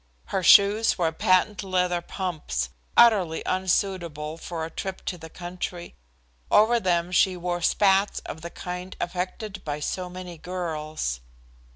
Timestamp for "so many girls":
9.79-11.19